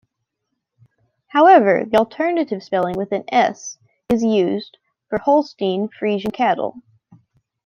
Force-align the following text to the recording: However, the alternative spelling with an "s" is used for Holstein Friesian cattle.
However, 1.27 1.85
the 1.85 1.99
alternative 1.99 2.63
spelling 2.63 2.95
with 2.97 3.11
an 3.11 3.23
"s" 3.31 3.77
is 4.09 4.23
used 4.23 4.79
for 5.09 5.19
Holstein 5.19 5.89
Friesian 5.89 6.33
cattle. 6.33 6.77